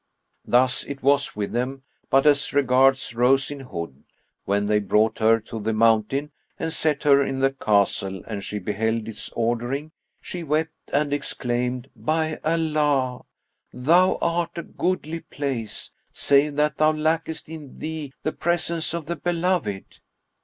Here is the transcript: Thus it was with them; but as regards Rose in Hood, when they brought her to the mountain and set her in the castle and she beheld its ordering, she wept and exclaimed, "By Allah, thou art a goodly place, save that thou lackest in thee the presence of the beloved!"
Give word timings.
Thus 0.47 0.83
it 0.85 1.03
was 1.03 1.35
with 1.35 1.51
them; 1.51 1.83
but 2.09 2.25
as 2.25 2.53
regards 2.55 3.13
Rose 3.13 3.51
in 3.51 3.59
Hood, 3.59 4.03
when 4.45 4.65
they 4.65 4.79
brought 4.79 5.19
her 5.19 5.39
to 5.41 5.59
the 5.59 5.73
mountain 5.73 6.31
and 6.57 6.73
set 6.73 7.03
her 7.03 7.21
in 7.21 7.37
the 7.37 7.51
castle 7.51 8.23
and 8.25 8.43
she 8.43 8.57
beheld 8.57 9.07
its 9.07 9.29
ordering, 9.33 9.91
she 10.19 10.41
wept 10.41 10.73
and 10.91 11.13
exclaimed, 11.13 11.87
"By 11.95 12.39
Allah, 12.43 13.25
thou 13.71 14.17
art 14.23 14.57
a 14.57 14.63
goodly 14.63 15.19
place, 15.19 15.91
save 16.11 16.55
that 16.55 16.77
thou 16.77 16.93
lackest 16.93 17.47
in 17.47 17.77
thee 17.77 18.11
the 18.23 18.31
presence 18.33 18.95
of 18.95 19.05
the 19.05 19.15
beloved!" 19.17 19.99